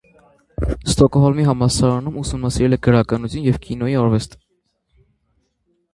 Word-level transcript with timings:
Ստոկոհոլմի 0.93 1.45
համալսարանում 1.49 2.17
ուսումնասիրել 2.23 2.77
է 2.77 2.79
գրականություն 2.89 3.47
և 3.49 3.61
կինոյի 3.67 3.99
արվեստ։ 4.05 4.37